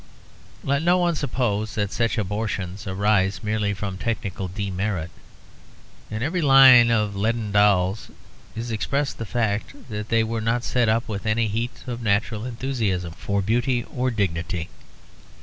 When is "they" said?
10.09-10.23